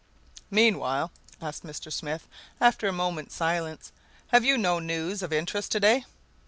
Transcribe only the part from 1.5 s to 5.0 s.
Mr. Smith, after a moment's silence, "have you no